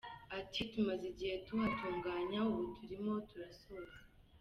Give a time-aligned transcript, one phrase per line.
[0.39, 3.97] Ati “Tumaze igihe tuhatunganya, ubu turimo turasoza.